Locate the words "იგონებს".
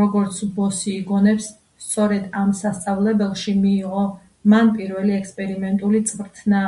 0.98-1.48